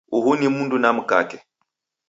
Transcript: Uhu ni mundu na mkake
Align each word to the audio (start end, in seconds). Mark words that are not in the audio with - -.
Uhu 0.11 0.35
ni 0.39 0.47
mundu 0.47 0.77
na 0.79 0.93
mkake 0.93 1.43